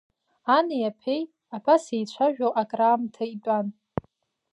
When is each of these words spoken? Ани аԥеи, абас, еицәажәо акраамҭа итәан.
Ани 0.55 0.89
аԥеи, 0.89 1.21
абас, 1.55 1.83
еицәажәо 1.95 2.49
акраамҭа 2.61 3.23
итәан. 3.33 3.67